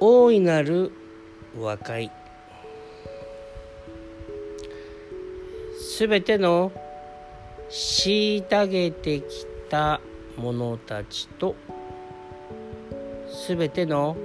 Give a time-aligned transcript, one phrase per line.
[0.00, 0.92] 大いなる
[1.56, 2.10] 和解。
[5.78, 6.72] すべての
[7.70, 10.00] 虐げてきた
[10.36, 11.54] 者たちと
[13.28, 14.16] すべての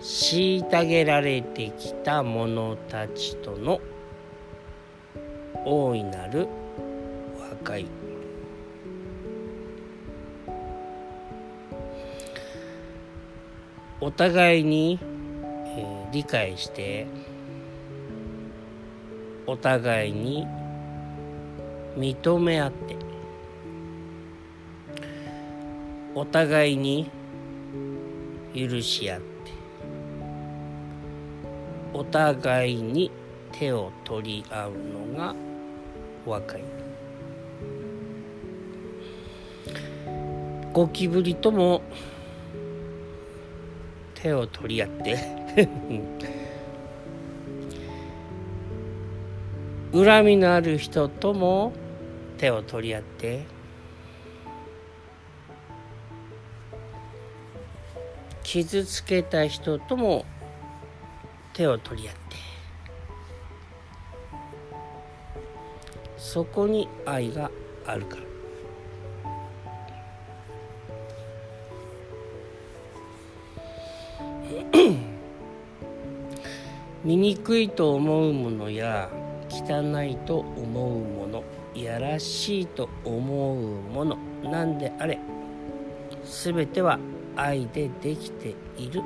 [0.00, 3.80] 虐げられてきた者たちとの
[5.64, 6.48] 大いなる
[7.38, 8.13] 和解。
[14.04, 14.98] お互いに、
[15.78, 17.06] えー、理解して
[19.46, 20.46] お互いに
[21.96, 22.96] 認め合って
[26.14, 27.10] お互いに
[28.54, 29.26] 許し合って
[31.94, 33.10] お互いに
[33.52, 34.72] 手を取り合う
[35.14, 35.34] のが
[36.26, 36.62] 和解。
[40.74, 41.80] ゴキブリとも
[44.24, 45.18] 手を取り合って。
[49.92, 51.74] 恨みのある人とも
[52.38, 53.44] 手を取り合って。
[58.42, 60.24] 傷つけた人とも
[61.52, 62.20] 手を取り合って。
[66.16, 67.50] そこに愛が
[67.84, 68.33] あるから。
[77.04, 79.10] 醜いと思うものや
[79.48, 81.44] 汚いと思うもの
[81.74, 85.18] やらしいと思うものなんであれ
[86.24, 86.98] 全ては
[87.36, 89.02] 愛でできている。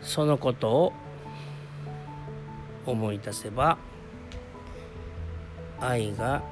[0.00, 0.92] そのことを
[2.86, 3.78] 思い出せば
[5.86, 6.42] 愛が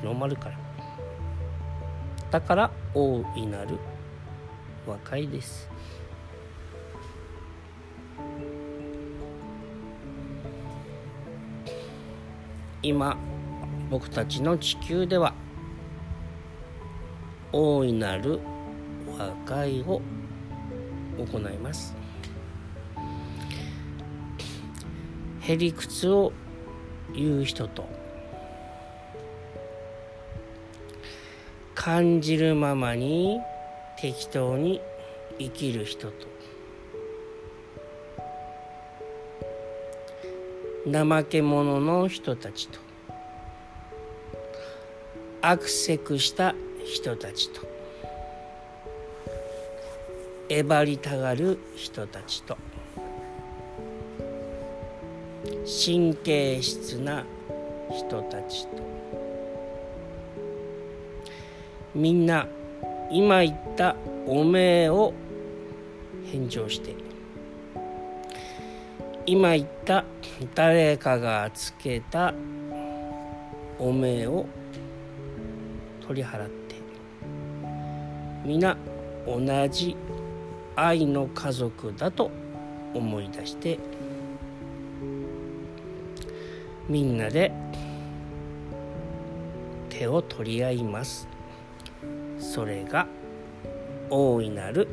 [0.00, 0.58] 広まるから。
[2.30, 3.78] だから大いなる
[4.86, 5.68] 和解です。
[12.80, 13.16] 今
[13.90, 15.34] 僕たちの地球では
[17.52, 18.40] 大いなる
[19.18, 20.00] 和解を
[21.18, 21.96] 行います。
[25.40, 26.32] へりくつを
[27.14, 27.88] 言う人と
[31.90, 33.40] 感じるままに
[33.96, 34.82] 適当に
[35.38, 36.28] 生きる人と。
[40.86, 42.78] 怠け者の人たちと。
[45.40, 46.54] 悪せくした
[46.84, 47.62] 人たちと。
[50.50, 52.58] えばりたがる人たちと。
[55.64, 57.24] 神経質な
[57.90, 59.27] 人たちと。
[61.94, 62.46] みんな
[63.10, 65.14] 今言ったおめえを
[66.30, 66.94] 返上して。
[69.24, 70.04] 今言った
[70.54, 72.34] 誰かがつけた
[73.78, 74.46] おめえを
[76.06, 76.76] 取り払って。
[78.44, 78.76] 皆
[79.26, 79.96] 同じ
[80.76, 82.30] 愛の家族だと
[82.94, 83.78] 思い出して。
[86.88, 87.52] みんなで
[89.90, 91.37] 手を取り合います。
[92.38, 93.06] それが
[94.10, 94.88] 大いなる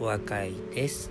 [0.00, 1.10] 和解です。